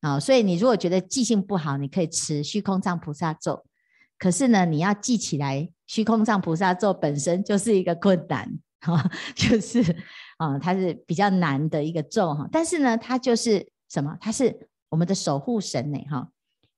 [0.00, 3.64] 啊，所以你如果觉得记性不好，你可以持虚空藏菩萨咒。
[4.18, 9.80] 可是呢，你要记起来，虚空藏菩萨咒本身就是一个困难，哈，就是
[10.36, 12.48] 啊，它是比较难的一个咒哈。
[12.52, 14.16] 但是呢，它就是什么？
[14.20, 16.28] 它是我们的守护神呢，哈。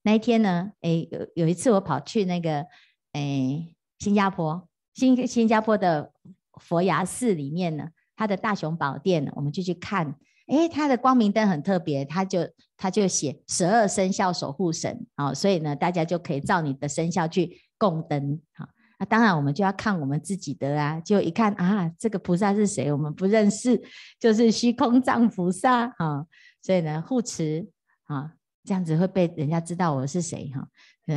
[0.01, 2.65] 那一天呢，哎，有有一次我跑去那个，
[3.11, 3.73] 哎。
[3.99, 6.11] 新加坡新新加坡的
[6.59, 10.15] 佛牙寺里面呢，它的大雄宝殿，我们就去看。
[10.47, 12.39] 诶，它的光明灯很特别，它就
[12.77, 18.39] 它就写十二生肖守护神啊，所以呢，大家就可以照你的生肖去供灯。
[18.53, 18.65] 好，
[18.97, 22.89] 那当然我们就要看我们自己的啊，就一看啊，这个菩萨是谁？
[22.93, 23.81] 我们不认识，
[24.19, 26.25] 就是虚空藏菩萨啊。
[26.61, 27.67] 所以呢，护持
[28.05, 28.31] 啊，
[28.63, 30.65] 这样子会被人家知道我是谁哈？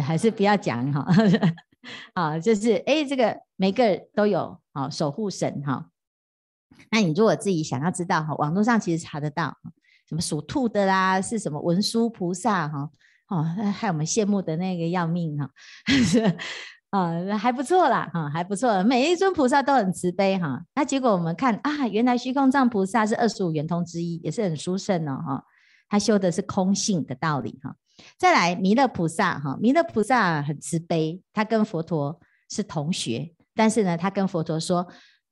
[0.02, 1.06] 还是不要讲哈。
[2.14, 5.88] 啊就是哎，这个每个都有啊守护神哈。
[6.90, 9.56] 那你如果自己想要知道哈，网络上其实查得到，
[10.08, 12.90] 什么属兔的啦，是什么文殊菩萨哈，
[13.28, 15.50] 哦，害我们羡慕的那个要命哈，
[16.90, 20.62] 啊， 还不错啦哈，还不错，每一尊菩萨都很慈悲哈。
[20.74, 25.44] 那结果我们看啊，原来虚空藏菩萨是二十五圆通之一，也是很殊胜哦哈，
[25.88, 27.76] 他修的是空性的道理哈。
[28.18, 34.86] 再来弥勒菩萨哈，弥勒菩萨很慈悲，他跟佛陀是同学，但是呢，他跟佛陀说：“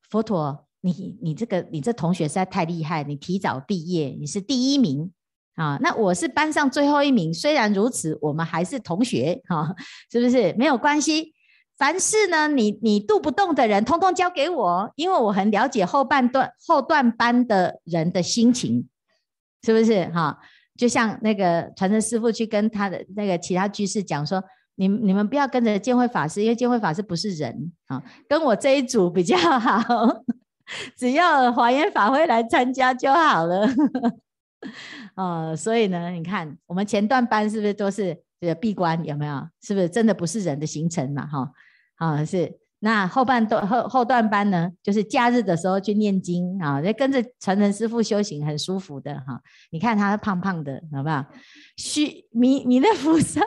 [0.08, 5.10] 佛陀，你你这个你这同学实在太厉害，你提早毕业，你是第一名
[5.56, 7.34] 啊，那我是班上最后一名。
[7.34, 9.74] 虽然如此，我们还是同学哈，
[10.10, 10.52] 是不是？
[10.56, 11.34] 没有关系，
[11.76, 18.88] 凡事呢，你你渡不动的人，通通交给我，因为我很了解后半段后段班的人的心情，
[19.62, 20.38] 是不是哈？”
[20.78, 24.42] 就像那个传承师傅去跟他的那个其他居士讲说，
[24.76, 30.22] 你你们不要跟着建慧法师，因为建慧法师不是人啊，跟我这一组比较好，
[30.96, 33.68] 只要华严法会来参加就好了。
[35.16, 39.48] 哦， 所以呢，你看我们前段班是不是都是这个闭关有没有？
[39.60, 41.26] 是不是真的不是人的行程嘛？
[41.26, 41.50] 哈，
[41.96, 42.56] 啊是。
[42.80, 49.40] 那后半段后后段班呢，就是假日的时候去念经啊，就跟着传承师父修行，很舒服的哈。
[49.70, 51.24] 你看他胖胖的，好不好？
[51.76, 53.40] 须弥弥勒菩萨，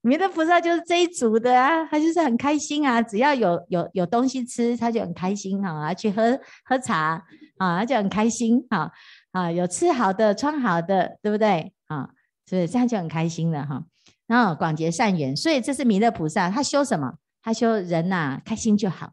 [0.00, 7.22] 弥勒菩萨就是这一组的啊，他就是很开心啊，只要有有有东西吃，他就很开心哈，去喝喝茶
[7.58, 8.90] 啊，他就很开心哈
[9.32, 12.08] 啊，有吃好的，穿好的，对不对啊？
[12.46, 13.84] 所以这样就很开心了哈。
[14.26, 17.14] 然后广结善缘，所以这是弥勒菩萨，他修什么？
[17.42, 19.12] 他说：“人呐、啊，开心就好。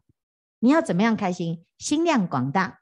[0.60, 1.64] 你要怎么样开心？
[1.78, 2.80] 心量广大，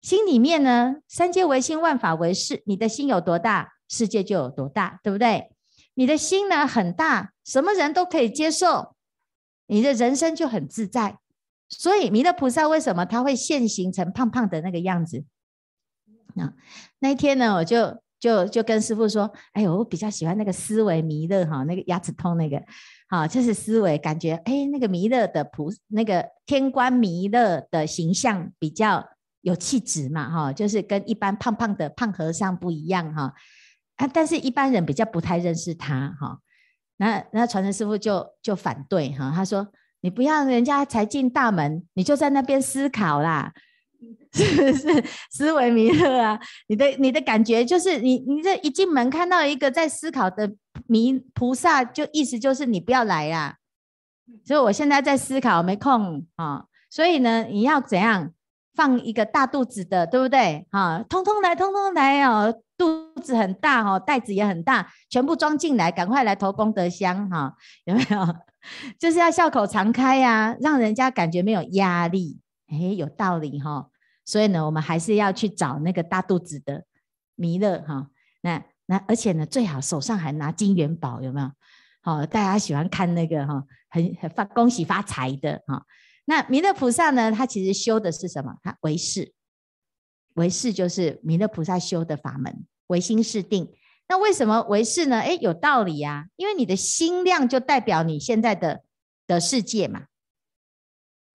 [0.00, 2.62] 心里面呢，三界唯心，万法唯识。
[2.66, 5.52] 你的心有多大，世界就有多大，对不对？
[5.94, 8.96] 你的心呢很大，什么人都可以接受，
[9.66, 11.18] 你的人生就很自在。
[11.68, 15.24] 所以弥勒菩萨为什么他会现形成胖胖的那个样子？
[16.34, 16.52] 那
[16.98, 22.60] 那一天呢，我就就就跟师父说：，哎呦，我比较喜欢那个思维弥勒哈，那个牙齿痛那个。”
[23.08, 29.08] 好，就是思维感觉，哎，那个弥勒的菩，那个天官弥勒的形象比较
[29.40, 33.32] 有气质嘛，哈，就是跟一般胖胖的胖和尚不一样，哈，
[33.96, 36.38] 啊，但是一般人比较不太认识他，哈，
[36.98, 39.66] 那那传承师傅就就反对，哈，他说
[40.00, 43.54] 你不要人家才进大门，你就在那边思考啦。
[44.32, 46.38] 是不是思维弥勒啊？
[46.68, 50.52] 你的你的感觉就是你你这一进门看到一个在思考的
[50.86, 53.56] 弥菩萨，就意思就是你不要来呀。
[54.44, 56.64] 所以我现在在思考，没空啊。
[56.90, 58.32] 所以呢，你要怎样
[58.74, 60.66] 放一个大肚子的，对不对？
[60.70, 68.36] 啊，通通来，通通来哦，肚子很大哦，袋子也很大，全部装进来，赶快来投功德箱哈，有没有？
[68.98, 72.38] 就是要笑口常开呀，让人家感觉没有压力。
[72.68, 73.90] 哎，有道理哈，
[74.24, 76.84] 所以呢，我们还是要去找那个大肚子的
[77.34, 78.08] 弥勒哈。
[78.42, 81.50] 那那而且呢，最好手上还拿金元宝，有没有？
[82.00, 85.84] 好，大家喜欢看那个哈，很很发恭喜发财的哈。
[86.26, 88.56] 那弥勒菩萨呢，他其实修的是什么？
[88.62, 89.32] 他唯识，
[90.34, 93.72] 唯识就是弥勒菩萨修的法门，唯心是定。
[94.08, 95.20] 那为什么唯识呢？
[95.20, 98.82] 哎，有道理呀，因为你的心量就代表你现在的
[99.26, 100.04] 的世界嘛。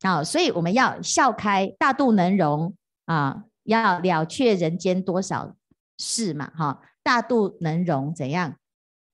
[0.03, 2.75] 好、哦，所以我们要笑开，大肚能容
[3.05, 5.55] 啊，要了却人间多少
[5.97, 8.57] 事嘛，哈、大肚能容怎样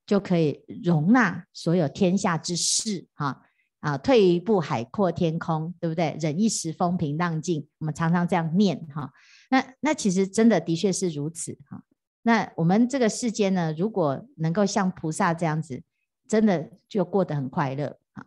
[0.04, 3.40] 就可以容纳所有天下之事，哈、
[3.78, 6.16] 啊，退一步海阔天空，对不对？
[6.20, 9.12] 忍一时风平浪静，我们常常这样念，哈、
[9.48, 11.80] 那那其实真的的确是如此，哈、
[12.22, 15.84] 那我们这个世间呢，如果能够像菩萨这样子，
[16.26, 18.26] 真的就过得很快乐，哈、哦，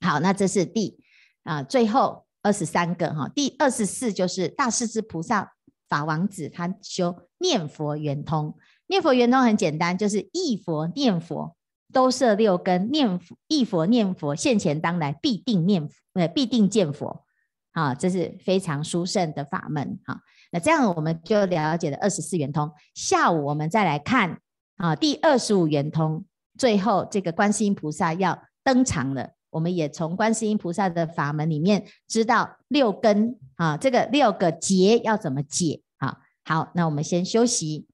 [0.00, 1.03] 好，那这是第。
[1.44, 5.52] 啊，最后二十三个哈，第二十四就是大势至菩萨
[5.88, 8.54] 法王子，他修念佛圆通。
[8.86, 11.56] 念佛圆通很简单，就是忆佛念佛
[11.92, 17.24] 都摄六根，念忆佛念佛现前当来必定念佛，呃，必定见佛。
[17.72, 19.98] 啊，这是非常殊胜的法门。
[20.06, 20.20] 哈，
[20.52, 22.70] 那这样我们就了解了二十四圆通。
[22.94, 24.38] 下午我们再来看
[24.76, 26.24] 啊，第二十五圆通，
[26.56, 29.33] 最后这个观世音菩萨要登场了。
[29.54, 36.18] 我们也从观世音菩萨的法门里面知道六根啊，这个六个结要怎么解啊？
[36.44, 37.86] 好，那我们先休息。